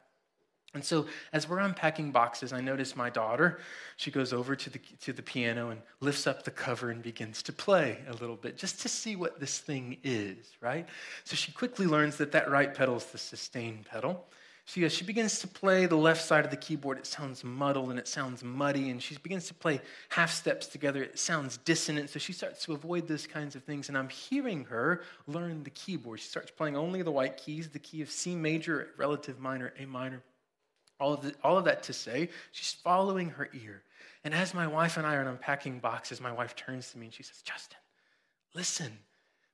[0.73, 3.59] And so, as we're unpacking boxes, I notice my daughter.
[3.97, 7.43] She goes over to the, to the piano and lifts up the cover and begins
[7.43, 10.87] to play a little bit just to see what this thing is, right?
[11.25, 14.25] So, she quickly learns that that right pedal is the sustain pedal.
[14.65, 16.97] She, she begins to play the left side of the keyboard.
[16.97, 18.89] It sounds muddled and it sounds muddy.
[18.89, 21.03] And she begins to play half steps together.
[21.03, 22.09] It sounds dissonant.
[22.09, 23.89] So she starts to avoid those kinds of things.
[23.89, 26.21] And I'm hearing her learn the keyboard.
[26.21, 29.85] She starts playing only the white keys, the key of C major, relative minor, A
[29.85, 30.23] minor.
[31.03, 33.83] All of, the, all of that to say, she's following her ear.
[34.23, 37.13] And as my wife and I are unpacking boxes, my wife turns to me and
[37.13, 37.79] she says, Justin,
[38.55, 38.99] listen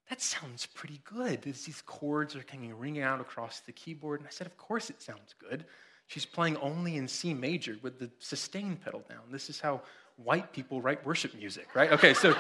[0.10, 1.44] that sounds pretty good.
[1.44, 4.20] These chords are kind of ringing out across the keyboard.
[4.20, 5.66] And I said, Of course it sounds good.
[6.08, 9.20] She's playing only in C major with the sustain pedal down.
[9.32, 9.82] This is how
[10.18, 11.92] white people write worship music, right?
[11.92, 12.36] Okay, so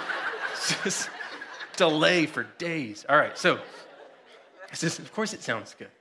[1.77, 3.05] delay for days.
[3.07, 3.59] All right, so
[4.71, 5.91] I says, Of course it sounds good.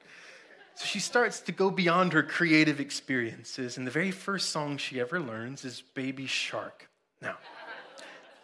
[0.78, 5.00] So she starts to go beyond her creative experiences, and the very first song she
[5.00, 6.88] ever learns is Baby Shark.
[7.20, 7.36] Now,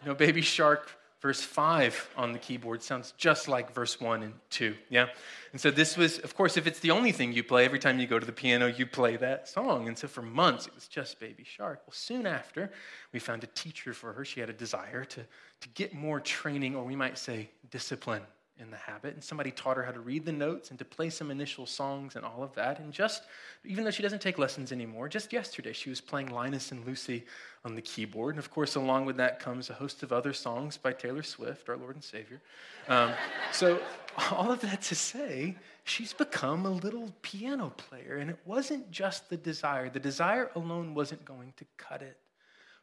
[0.01, 4.33] you know, Baby Shark verse 5 on the keyboard sounds just like verse 1 and
[4.49, 4.75] 2.
[4.89, 5.07] Yeah?
[5.53, 8.01] And so this was, of course, if it's the only thing you play, every time
[8.01, 9.87] you go to the piano, you play that song.
[9.87, 11.83] And so for months, it was just Baby Shark.
[11.87, 12.69] Well, soon after,
[13.13, 14.25] we found a teacher for her.
[14.25, 15.21] She had a desire to,
[15.61, 18.23] to get more training, or we might say discipline
[18.59, 19.13] in the habit.
[19.13, 22.15] And somebody taught her how to read the notes and to play some initial songs
[22.15, 22.79] and all of that.
[22.79, 23.23] And just,
[23.65, 27.25] even though she doesn't take lessons anymore, just yesterday she was playing Linus and Lucy
[27.65, 28.35] on the keyboard.
[28.35, 31.67] And of course, along with that comes a host of other songs by Taylor Swift,
[31.69, 32.41] our Lord and Savior.
[32.87, 33.11] Um,
[33.51, 33.79] so,
[34.31, 38.17] all of that to say, she's become a little piano player.
[38.17, 42.17] And it wasn't just the desire, the desire alone wasn't going to cut it.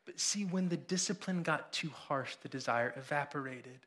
[0.04, 3.78] But see, when the discipline got too harsh, the desire evaporated.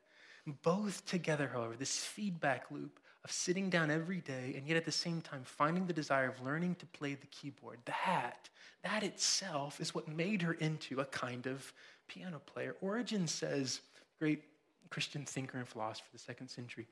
[0.62, 4.92] Both together, however, this feedback loop of sitting down every day and yet at the
[4.92, 8.48] same time finding the desire of learning to play the keyboard, that,
[8.84, 11.72] that itself is what made her into a kind of
[12.06, 12.76] piano player.
[12.80, 13.80] Origen says,
[14.20, 14.44] great
[14.90, 16.86] Christian thinker and philosopher of the second century,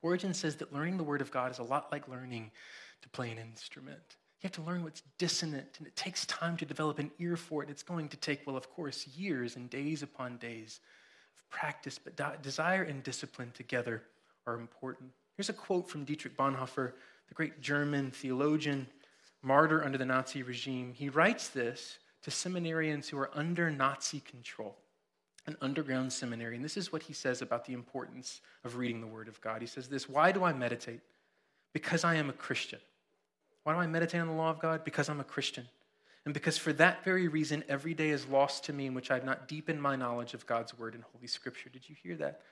[0.00, 2.50] Origen says that learning the Word of God is a lot like learning
[3.02, 4.16] to play an instrument.
[4.40, 7.62] You have to learn what's dissonant, and it takes time to develop an ear for
[7.62, 7.70] it.
[7.70, 10.80] It's going to take, well, of course, years and days upon days
[11.50, 14.02] practice, but desire and discipline together
[14.46, 15.10] are important.
[15.36, 16.92] Here's a quote from Dietrich Bonhoeffer,
[17.28, 18.86] the great German theologian,
[19.42, 20.92] martyr under the Nazi regime.
[20.94, 24.76] He writes this to seminarians who are under Nazi control,
[25.46, 26.56] an underground seminary.
[26.56, 29.60] And this is what he says about the importance of reading the Word of God.
[29.60, 31.00] He says this Why do I meditate?
[31.72, 32.80] Because I am a Christian.
[33.62, 34.82] Why do I meditate on the law of God?
[34.82, 35.68] Because I'm a Christian.
[36.28, 39.14] And because for that very reason, every day is lost to me in which I
[39.14, 41.70] have not deepened my knowledge of God's word and Holy Scripture.
[41.70, 42.42] Did you hear that?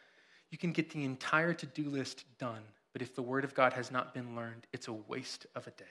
[0.50, 2.62] You can get the entire to do list done,
[2.94, 5.72] but if the word of God has not been learned, it's a waste of a
[5.72, 5.84] day.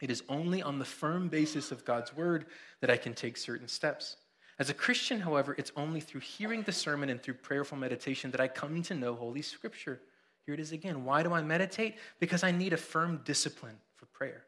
[0.00, 2.46] It is only on the firm basis of God's word
[2.80, 4.16] that I can take certain steps.
[4.58, 8.40] As a Christian, however, it's only through hearing the sermon and through prayerful meditation that
[8.40, 10.00] I come to know Holy Scripture.
[10.44, 11.04] Here it is again.
[11.04, 11.98] Why do I meditate?
[12.18, 14.42] Because I need a firm discipline for prayer.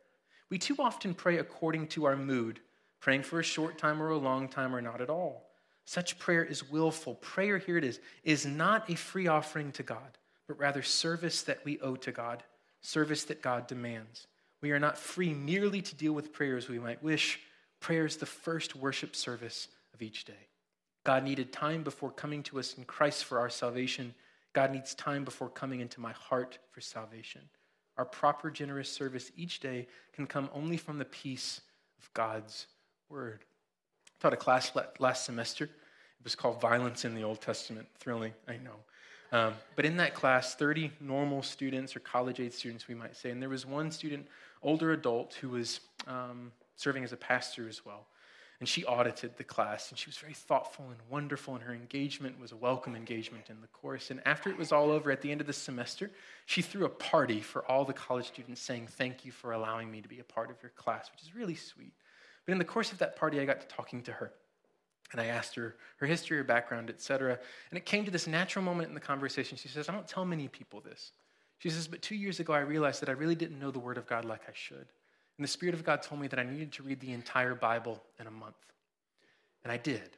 [0.52, 2.60] We too often pray according to our mood,
[3.00, 5.48] praying for a short time or a long time or not at all.
[5.86, 7.14] Such prayer is willful.
[7.14, 11.64] Prayer, here it is, is not a free offering to God, but rather service that
[11.64, 12.42] we owe to God,
[12.82, 14.26] service that God demands.
[14.60, 17.40] We are not free merely to deal with prayer as we might wish.
[17.80, 20.48] Prayer is the first worship service of each day.
[21.02, 24.14] God needed time before coming to us in Christ for our salvation.
[24.52, 27.40] God needs time before coming into my heart for salvation.
[27.98, 31.60] Our proper, generous service each day can come only from the peace
[32.00, 32.66] of God's
[33.08, 33.40] word.
[34.06, 35.64] I taught a class last semester.
[35.64, 37.88] It was called Violence in the Old Testament.
[37.98, 38.76] Thrilling, I know.
[39.32, 43.30] Um, but in that class, 30 normal students or college age students, we might say,
[43.30, 44.26] and there was one student,
[44.62, 48.06] older adult, who was um, serving as a pastor as well.
[48.62, 52.38] And she audited the class, and she was very thoughtful and wonderful, and her engagement
[52.38, 54.12] was a welcome engagement in the course.
[54.12, 56.12] And after it was all over at the end of the semester,
[56.46, 60.00] she threw a party for all the college students saying, Thank you for allowing me
[60.00, 61.92] to be a part of your class, which is really sweet.
[62.46, 64.30] But in the course of that party, I got to talking to her.
[65.10, 67.40] And I asked her her history, her background, etc.
[67.72, 69.58] And it came to this natural moment in the conversation.
[69.58, 71.10] She says, I don't tell many people this.
[71.58, 73.98] She says, but two years ago, I realized that I really didn't know the Word
[73.98, 74.86] of God like I should.
[75.38, 78.02] And the Spirit of God told me that I needed to read the entire Bible
[78.20, 78.54] in a month.
[79.64, 80.16] And I did.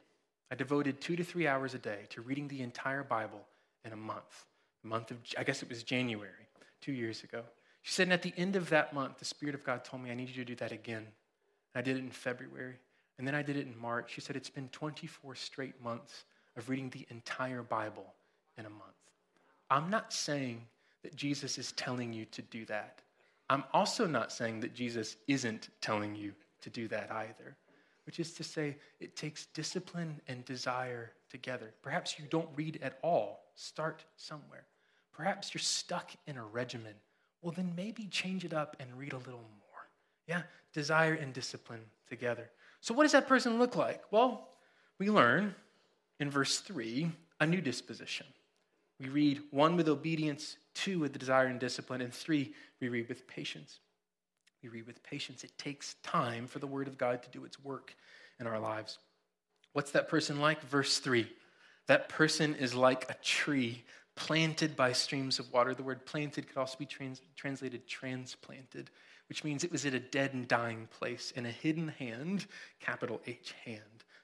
[0.51, 3.41] I devoted two to three hours a day to reading the entire Bible
[3.83, 4.45] in a month.
[4.83, 6.47] A month of, I guess it was January,
[6.81, 7.43] two years ago.
[7.81, 10.11] She said, and at the end of that month, the Spirit of God told me,
[10.11, 10.97] I need you to do that again.
[10.97, 11.05] And
[11.75, 12.75] I did it in February.
[13.17, 14.11] And then I did it in March.
[14.13, 16.25] She said, It's been 24 straight months
[16.57, 18.13] of reading the entire Bible
[18.57, 18.81] in a month.
[19.69, 20.61] I'm not saying
[21.03, 23.01] that Jesus is telling you to do that.
[23.49, 27.55] I'm also not saying that Jesus isn't telling you to do that either,
[28.05, 31.73] which is to say, it takes discipline and desire together.
[31.81, 33.45] Perhaps you don't read at all.
[33.55, 34.65] Start somewhere.
[35.13, 36.93] Perhaps you're stuck in a regimen.
[37.41, 39.87] Well, then maybe change it up and read a little more.
[40.27, 40.41] Yeah,
[40.73, 42.49] desire and discipline together.
[42.81, 44.03] So, what does that person look like?
[44.11, 44.49] Well,
[44.97, 45.53] we learn
[46.19, 48.25] in verse 3 a new disposition.
[48.99, 53.09] We read one with obedience, two with the desire and discipline, and three, we read
[53.09, 53.79] with patience.
[54.63, 55.43] We read with patience.
[55.43, 57.95] It takes time for the word of God to do its work
[58.39, 58.97] in our lives.
[59.73, 60.61] What's that person like?
[60.61, 61.27] Verse 3
[61.87, 63.83] that person is like a tree
[64.15, 65.75] planted by streams of water.
[65.75, 68.89] The word planted could also be trans- translated transplanted
[69.27, 71.33] which means it was at a dead and dying place.
[71.35, 72.45] And a hidden hand,
[72.79, 73.81] capital H hand,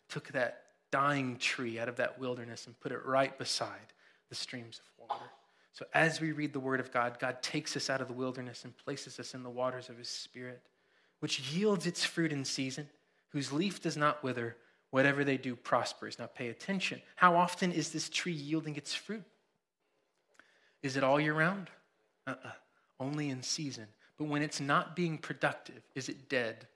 [0.10, 3.94] took that dying tree out of that wilderness and put it right beside
[4.32, 5.26] the streams of water.
[5.74, 8.64] So as we read the Word of God, God takes us out of the wilderness
[8.64, 10.62] and places us in the waters of His Spirit,
[11.20, 12.88] which yields its fruit in season,
[13.30, 14.56] whose leaf does not wither,
[14.90, 16.18] whatever they do prospers.
[16.18, 17.02] Now pay attention.
[17.18, 19.24] How often is this tree yielding its fruit?
[20.82, 21.70] Is it all year round?
[22.26, 22.52] Uh-uh.
[23.02, 23.88] Only in season.
[24.18, 26.68] But when it's not being productive, is it dead?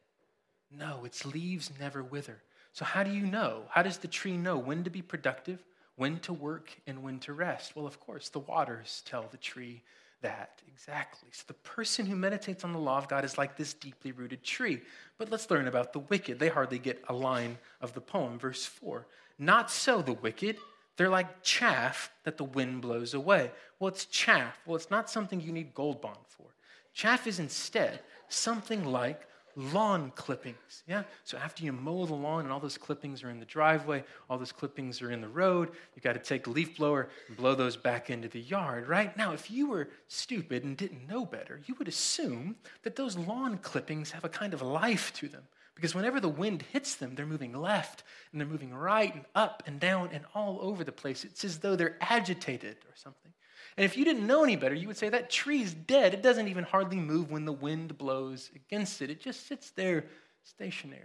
[0.78, 2.42] No, its leaves never wither.
[2.74, 3.64] So, how do you know?
[3.70, 5.64] How does the tree know when to be productive,
[5.96, 7.76] when to work, and when to rest?
[7.76, 9.82] Well, of course, the waters tell the tree
[10.22, 11.30] that exactly.
[11.32, 14.44] So, the person who meditates on the law of God is like this deeply rooted
[14.44, 14.82] tree.
[15.18, 16.40] But let's learn about the wicked.
[16.40, 19.06] They hardly get a line of the poem, verse 4.
[19.38, 20.58] Not so the wicked.
[20.98, 23.52] They're like chaff that the wind blows away.
[23.80, 24.60] Well, it's chaff.
[24.66, 26.48] Well, it's not something you need gold bond for.
[26.94, 30.84] Chaff is instead something like lawn clippings.
[30.88, 31.04] Yeah?
[31.24, 34.38] So after you mow the lawn and all those clippings are in the driveway, all
[34.38, 37.56] those clippings are in the road, you got to take a leaf blower and blow
[37.56, 39.16] those back into the yard, right?
[39.18, 43.58] Now, if you were stupid and didn't know better, you would assume that those lawn
[43.60, 45.44] clippings have a kind of life to them.
[45.76, 49.62] Because whenever the wind hits them, they're moving left and they're moving right and up
[49.68, 51.26] and down and all over the place.
[51.26, 53.34] It's as though they're agitated or something.
[53.78, 56.14] And if you didn't know any better, you would say that tree's dead.
[56.14, 60.06] It doesn't even hardly move when the wind blows against it, it just sits there
[60.44, 61.04] stationary.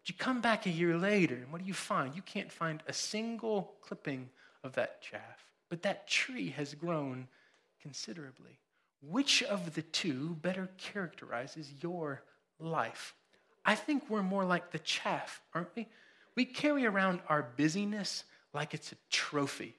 [0.00, 2.16] But you come back a year later, and what do you find?
[2.16, 4.28] You can't find a single clipping
[4.64, 5.44] of that chaff.
[5.68, 7.28] But that tree has grown
[7.80, 8.58] considerably.
[9.00, 12.22] Which of the two better characterizes your
[12.58, 13.14] life?
[13.64, 15.86] I think we're more like the chaff, aren't we?
[16.34, 19.76] We carry around our busyness like it's a trophy.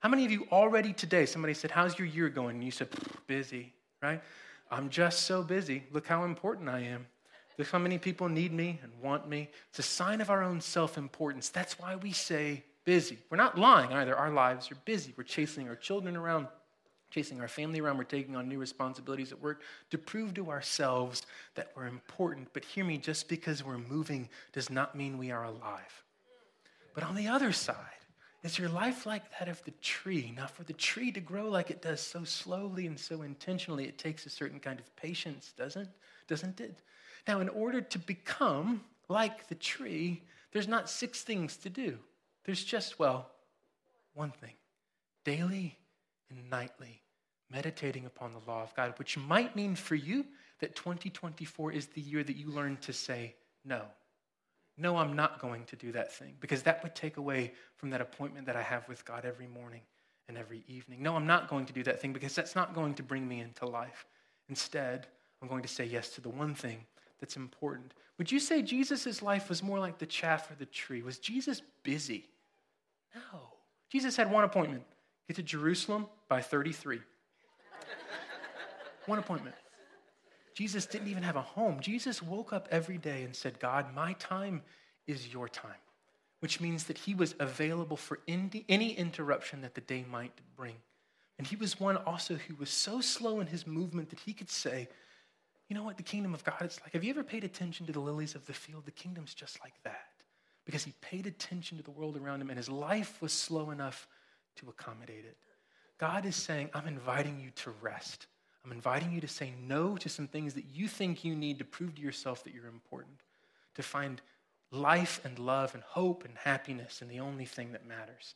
[0.00, 2.56] How many of you already today, somebody said, How's your year going?
[2.56, 2.88] And you said,
[3.26, 4.22] Busy, right?
[4.70, 5.84] I'm just so busy.
[5.92, 7.06] Look how important I am.
[7.58, 9.50] Look how many people need me and want me.
[9.68, 11.50] It's a sign of our own self importance.
[11.50, 13.18] That's why we say busy.
[13.28, 14.16] We're not lying either.
[14.16, 15.12] Our lives are busy.
[15.16, 16.48] We're chasing our children around.
[17.10, 21.26] chasing our family around, we're taking on new responsibilities at work to prove to ourselves
[21.56, 22.48] that we're important.
[22.54, 26.04] But hear me, just because we're moving does not mean we are alive.
[26.94, 27.99] But on the other side,
[28.42, 30.32] is your life like that of the tree?
[30.34, 33.98] Now, for the tree to grow like it does so slowly and so intentionally, it
[33.98, 35.88] takes a certain kind of patience, doesn't,
[36.26, 36.80] doesn't it?
[37.28, 40.22] Now, in order to become like the tree,
[40.52, 41.98] there's not six things to do.
[42.44, 43.30] There's just, well,
[44.14, 44.54] one thing
[45.24, 45.78] daily
[46.30, 47.02] and nightly
[47.50, 50.24] meditating upon the law of God, which might mean for you
[50.60, 53.82] that 2024 is the year that you learn to say no.
[54.80, 58.00] No, I'm not going to do that thing because that would take away from that
[58.00, 59.82] appointment that I have with God every morning
[60.26, 61.02] and every evening.
[61.02, 63.40] No, I'm not going to do that thing because that's not going to bring me
[63.40, 64.06] into life.
[64.48, 65.06] Instead,
[65.42, 66.86] I'm going to say yes to the one thing
[67.20, 67.92] that's important.
[68.16, 71.02] Would you say Jesus' life was more like the chaff or the tree?
[71.02, 72.30] Was Jesus busy?
[73.14, 73.40] No.
[73.90, 74.82] Jesus had one appointment
[75.28, 77.00] get to Jerusalem by 33.
[79.06, 79.54] one appointment.
[80.60, 81.80] Jesus didn't even have a home.
[81.80, 84.60] Jesus woke up every day and said, God, my time
[85.06, 85.80] is your time,
[86.40, 90.74] which means that he was available for any interruption that the day might bring.
[91.38, 94.50] And he was one also who was so slow in his movement that he could
[94.50, 94.86] say,
[95.70, 96.92] you know what the kingdom of God is like?
[96.92, 98.84] Have you ever paid attention to the lilies of the field?
[98.84, 100.08] The kingdom's just like that.
[100.66, 104.06] Because he paid attention to the world around him and his life was slow enough
[104.56, 105.38] to accommodate it.
[105.96, 108.26] God is saying, I'm inviting you to rest.
[108.64, 111.64] I'm inviting you to say no to some things that you think you need to
[111.64, 113.20] prove to yourself that you're important,
[113.74, 114.20] to find
[114.70, 118.34] life and love and hope and happiness in the only thing that matters,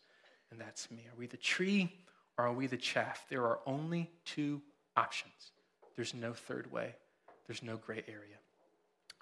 [0.50, 1.06] and that's me.
[1.12, 1.92] Are we the tree
[2.38, 3.26] or are we the chaff?
[3.28, 4.62] There are only two
[4.96, 5.52] options.
[5.94, 6.94] There's no third way,
[7.46, 8.36] there's no gray area.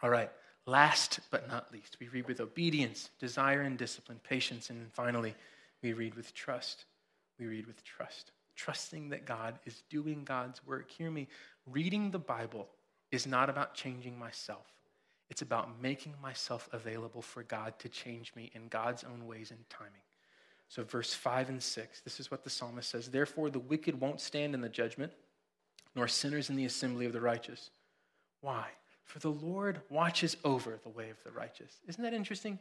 [0.02, 0.30] All right,
[0.66, 5.34] last but not least, we read with obedience, desire and discipline, patience, and finally,
[5.82, 6.84] we read with trust.
[7.38, 10.90] We read with trust trusting that God is doing God's work.
[10.90, 11.28] Hear me,
[11.66, 12.68] reading the Bible
[13.10, 14.66] is not about changing myself.
[15.30, 19.60] It's about making myself available for God to change me in God's own ways and
[19.70, 20.02] timing.
[20.68, 24.20] So, verse 5 and 6, this is what the psalmist says Therefore, the wicked won't
[24.20, 25.12] stand in the judgment,
[25.94, 27.70] nor sinners in the assembly of the righteous.
[28.40, 28.66] Why?
[29.04, 31.80] For the Lord watches over the way of the righteous.
[31.86, 32.58] Isn't that interesting?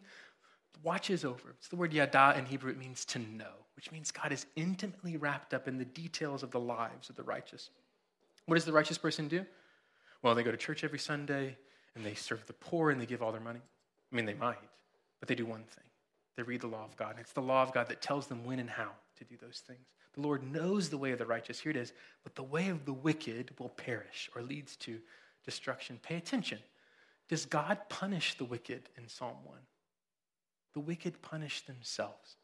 [0.83, 1.51] Watches over.
[1.57, 2.71] It's the word yada in Hebrew.
[2.71, 6.51] It means to know, which means God is intimately wrapped up in the details of
[6.51, 7.69] the lives of the righteous.
[8.45, 9.45] What does the righteous person do?
[10.21, 11.57] Well, they go to church every Sunday
[11.95, 13.61] and they serve the poor and they give all their money.
[14.11, 14.57] I mean, they might,
[15.19, 15.83] but they do one thing
[16.35, 17.11] they read the law of God.
[17.11, 19.61] And It's the law of God that tells them when and how to do those
[19.65, 19.85] things.
[20.13, 21.59] The Lord knows the way of the righteous.
[21.59, 21.93] Here it is.
[22.23, 24.99] But the way of the wicked will perish or leads to
[25.45, 25.99] destruction.
[26.01, 26.59] Pay attention.
[27.29, 29.57] Does God punish the wicked in Psalm 1?
[30.73, 32.37] The wicked punish themselves.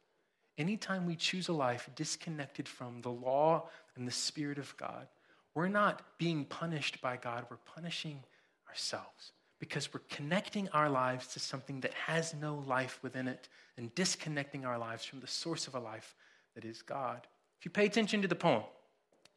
[0.58, 5.08] Anytime we choose a life disconnected from the law and the Spirit of God,
[5.54, 8.24] we're not being punished by God, we're punishing
[8.68, 13.94] ourselves because we're connecting our lives to something that has no life within it and
[13.96, 16.16] disconnecting our lives from the source of a life
[16.56, 17.28] that is God.
[17.60, 18.64] If you pay attention to the poem,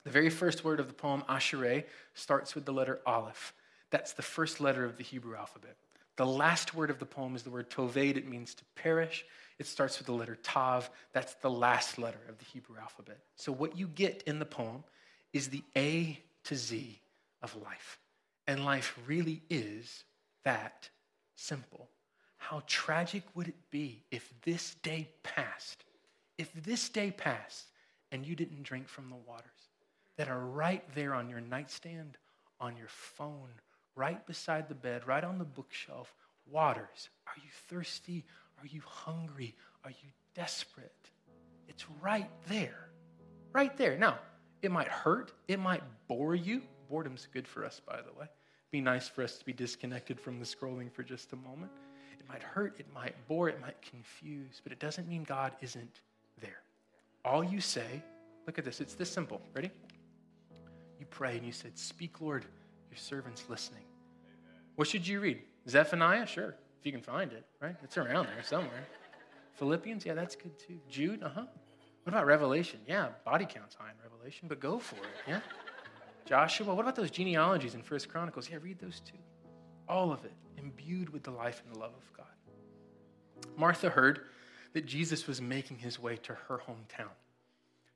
[0.05, 3.55] the very first word of the poem, Ashereh, starts with the letter Aleph.
[3.91, 5.77] That's the first letter of the Hebrew alphabet.
[6.21, 7.97] The last word of the poem is the word toved.
[7.97, 9.25] It means to perish.
[9.59, 10.91] It starts with the letter tav.
[11.15, 13.21] That's the last letter of the Hebrew alphabet.
[13.37, 14.85] So, what you get in the poem
[15.33, 17.01] is the A to Z
[17.41, 17.99] of life.
[18.47, 20.05] And life really is
[20.45, 20.91] that
[21.37, 21.89] simple.
[22.37, 25.87] How tragic would it be if this day passed?
[26.37, 27.65] If this day passed
[28.13, 29.71] and you didn't drink from the waters
[30.19, 32.19] that are right there on your nightstand,
[32.61, 33.49] on your phone,
[34.01, 36.15] right beside the bed, right on the bookshelf,
[36.51, 37.11] waters.
[37.27, 38.25] Are you thirsty?
[38.59, 39.55] Are you hungry?
[39.85, 41.11] Are you desperate?
[41.69, 42.89] It's right there.
[43.53, 43.99] Right there.
[43.99, 44.19] Now,
[44.63, 45.33] it might hurt.
[45.49, 46.63] It might bore you.
[46.91, 48.27] Boredom's good for us, by the way.
[48.71, 51.71] Be nice for us to be disconnected from the scrolling for just a moment.
[52.19, 56.01] It might hurt, it might bore, it might confuse, but it doesn't mean God isn't
[56.41, 56.63] there.
[57.23, 58.03] All you say,
[58.47, 59.43] look at this, it's this simple.
[59.55, 59.71] Ready?
[60.99, 62.47] You pray and you said, Speak, Lord,
[62.91, 63.85] your servant's listening.
[64.77, 65.43] What should you read?
[65.69, 66.27] Zephaniah?
[66.27, 67.77] Sure, if you can find it, right?
[67.83, 68.87] It's around there somewhere.
[69.55, 70.07] Philippians?
[70.07, 70.79] Yeah, that's good too.
[70.89, 71.23] Jude?
[71.23, 71.45] Uh huh.
[72.05, 72.81] What about Revelation?
[72.87, 75.41] Yeah, body count's high in Revelation, but go for it, yeah?
[76.25, 76.75] Joshua?
[76.75, 78.49] What about those genealogies in First Chronicles?
[78.49, 79.19] Yeah, read those too.
[79.89, 82.27] All of it imbued with the life and the love of God.
[83.57, 84.21] Martha heard
[84.73, 87.11] that Jesus was making his way to her hometown.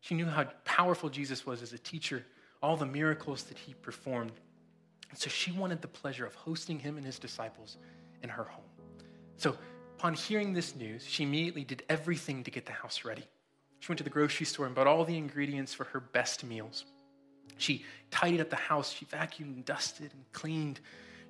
[0.01, 2.27] She knew how powerful Jesus was as a teacher,
[2.63, 4.33] all the miracles that he performed.
[5.15, 7.77] And so she wanted the pleasure of hosting him and his disciples
[8.25, 8.65] in her home.
[9.37, 9.57] So
[9.97, 13.23] upon hearing this news, she immediately did everything to get the house ready.
[13.79, 16.85] She went to the grocery store and bought all the ingredients for her best meals.
[17.59, 18.91] She tidied up the house.
[18.93, 20.81] She vacuumed and dusted and cleaned.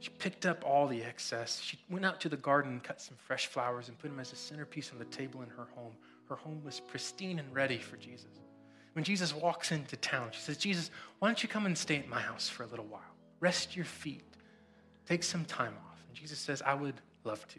[0.01, 1.61] She picked up all the excess.
[1.61, 4.33] She went out to the garden and cut some fresh flowers and put them as
[4.33, 5.93] a centerpiece on the table in her home.
[6.31, 8.41] Her home was pristine and ready for Jesus.
[8.95, 12.09] When Jesus walks into town, she says, Jesus, why don't you come and stay at
[12.09, 13.14] my house for a little while?
[13.45, 14.25] Rest your feet.
[15.07, 16.03] Take some time off.
[16.09, 17.59] And Jesus says, I would love to.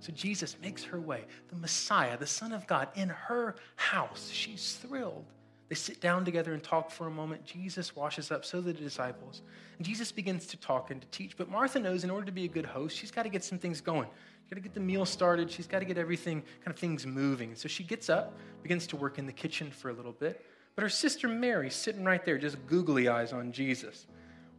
[0.00, 4.30] So Jesus makes her way, the Messiah, the Son of God, in her house.
[4.32, 5.26] She's thrilled.
[5.68, 7.44] They sit down together and talk for a moment.
[7.44, 9.42] Jesus washes up, so the disciples.
[9.76, 11.36] And Jesus begins to talk and to teach.
[11.36, 13.58] But Martha knows in order to be a good host, she's got to get some
[13.58, 14.08] things going.
[14.40, 15.50] She's got to get the meal started.
[15.50, 17.54] She's got to get everything, kind of things moving.
[17.56, 20.46] So she gets up, begins to work in the kitchen for a little bit.
[20.76, 24.06] But her sister Mary, sitting right there, just googly eyes on Jesus,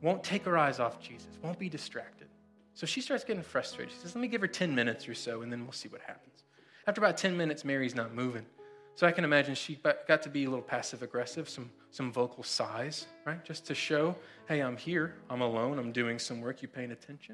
[0.02, 2.28] won't take her eyes off Jesus, won't be distracted.
[2.74, 3.92] So she starts getting frustrated.
[3.94, 6.02] She says, Let me give her 10 minutes or so, and then we'll see what
[6.02, 6.44] happens.
[6.86, 8.46] After about 10 minutes, Mary's not moving.
[8.96, 12.44] So I can imagine she got to be a little passive aggressive, some, some vocal
[12.44, 13.44] sighs, right?
[13.44, 14.16] Just to show,
[14.48, 17.34] hey, I'm here, I'm alone, I'm doing some work, you paying attention?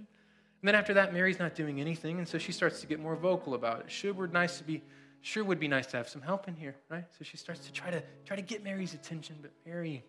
[0.62, 3.16] And then after that, Mary's not doing anything, and so she starts to get more
[3.16, 3.92] vocal about it.
[3.92, 4.82] Sure would nice to be,
[5.22, 7.06] sure would be nice to have some help in here, right?
[7.18, 10.04] So she starts to try to try to get Mary's attention, but Mary,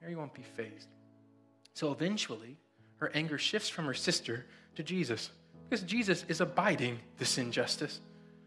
[0.00, 0.88] Mary won't be fazed.
[1.74, 2.56] So eventually,
[2.96, 4.46] her anger shifts from her sister
[4.76, 5.30] to Jesus,
[5.68, 8.00] because Jesus is abiding this injustice.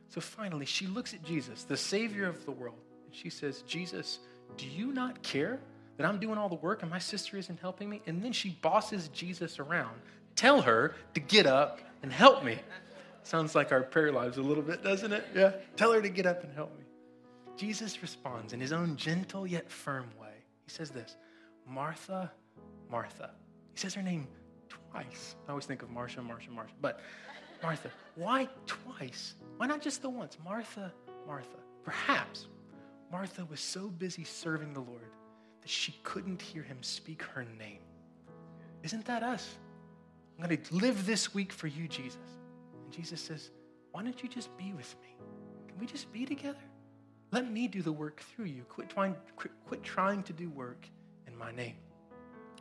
[0.09, 4.19] So finally, she looks at Jesus, the Savior of the world, and she says, Jesus,
[4.57, 5.59] do you not care
[5.97, 8.01] that I'm doing all the work and my sister isn't helping me?
[8.05, 9.95] And then she bosses Jesus around.
[10.35, 12.59] Tell her to get up and help me.
[13.23, 15.25] Sounds like our prayer lives a little bit, doesn't it?
[15.33, 15.53] Yeah.
[15.77, 16.85] Tell her to get up and help me.
[17.57, 20.33] Jesus responds in his own gentle yet firm way.
[20.65, 21.15] He says this
[21.67, 22.31] Martha,
[22.89, 23.31] Martha.
[23.73, 24.27] He says her name
[24.69, 25.35] twice.
[25.47, 26.71] I always think of Marsha, Marsha, Marsha.
[26.81, 27.01] But
[27.61, 29.35] Martha, why twice?
[29.57, 30.37] Why not just the once?
[30.43, 30.93] Martha,
[31.27, 31.57] Martha.
[31.83, 32.47] Perhaps
[33.11, 35.11] Martha was so busy serving the Lord
[35.61, 37.79] that she couldn't hear him speak her name.
[38.83, 39.57] Isn't that us?
[40.37, 42.17] I'm going to live this week for you, Jesus.
[42.83, 43.51] And Jesus says,
[43.91, 45.15] Why don't you just be with me?
[45.67, 46.59] Can we just be together?
[47.31, 48.63] Let me do the work through you.
[48.63, 50.87] Quit trying, quit, quit trying to do work
[51.27, 51.75] in my name.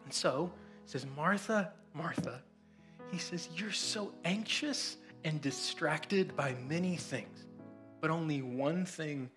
[0.05, 0.53] And so,
[0.87, 2.43] says, Martha, Martha,
[3.11, 7.47] he says, You're so anxious and distracted by many things,
[8.01, 9.31] but only one thing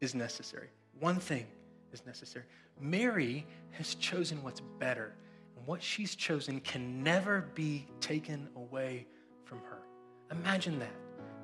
[0.00, 0.68] is necessary.
[1.00, 1.46] One thing
[1.92, 2.44] is necessary.
[2.80, 5.14] Mary has chosen what's better,
[5.56, 9.06] and what she's chosen can never be taken away
[9.44, 9.82] from her.
[10.30, 10.94] Imagine that.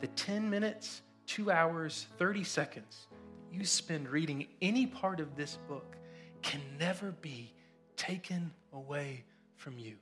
[0.00, 3.06] The 10 minutes, two hours, 30 seconds
[3.52, 5.96] you spend reading any part of this book
[6.40, 7.52] can never be
[8.02, 9.22] taken away
[9.54, 9.94] from you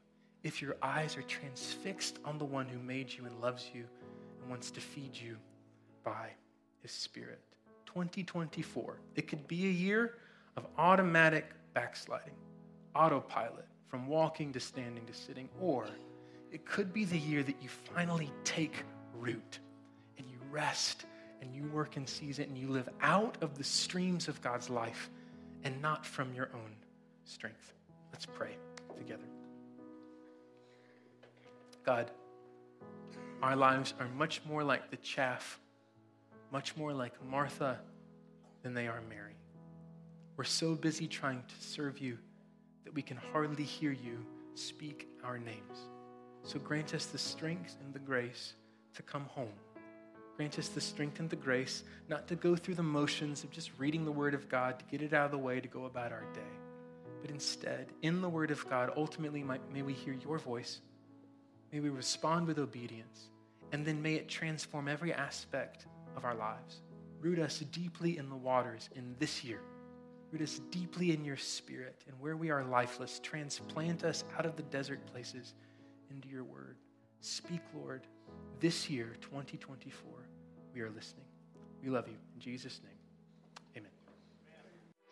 [0.43, 3.85] if your eyes are transfixed on the one who made you and loves you
[4.41, 5.37] and wants to feed you
[6.03, 6.31] by
[6.81, 7.41] his spirit.
[7.85, 10.15] 2024, it could be a year
[10.57, 12.33] of automatic backsliding,
[12.95, 15.87] autopilot, from walking to standing to sitting, or
[16.51, 18.83] it could be the year that you finally take
[19.19, 19.59] root
[20.17, 21.05] and you rest
[21.43, 25.11] and you work in season and you live out of the streams of God's life
[25.65, 26.73] and not from your own
[27.25, 27.75] strength.
[28.13, 28.57] Let's pray
[28.97, 29.25] together.
[31.85, 32.11] God,
[33.43, 35.59] our lives are much more like the chaff,
[36.53, 37.79] much more like Martha
[38.63, 39.37] than they are Mary.
[40.37, 42.19] We're so busy trying to serve you
[42.85, 45.79] that we can hardly hear you speak our names.
[46.43, 48.55] So grant us the strength and the grace
[48.95, 49.53] to come home.
[50.37, 53.71] Grant us the strength and the grace not to go through the motions of just
[53.79, 56.13] reading the Word of God, to get it out of the way, to go about
[56.13, 56.60] our day.
[57.21, 60.81] But instead, in the Word of God, ultimately, may we hear your voice
[61.73, 63.29] May we respond with obedience,
[63.73, 66.83] and then may it transform every aspect of our lives.
[67.21, 69.61] Root us deeply in the waters in this year.
[70.33, 74.57] Root us deeply in your spirit, and where we are lifeless, transplant us out of
[74.57, 75.55] the desert places
[76.11, 76.77] into your word.
[77.21, 78.03] Speak, Lord,
[78.59, 80.11] this year, 2024.
[80.75, 81.27] We are listening.
[81.83, 82.17] We love you.
[82.35, 83.00] In Jesus' name.